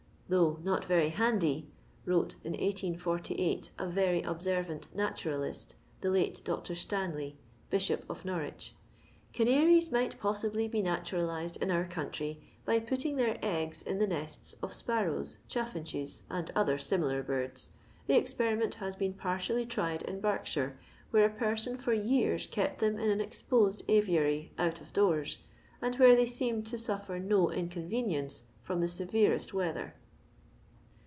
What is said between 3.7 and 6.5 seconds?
a very observant naturalist, the late